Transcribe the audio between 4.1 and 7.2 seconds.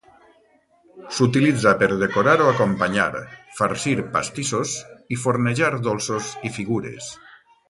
pastissos i fornejar dolços i figures.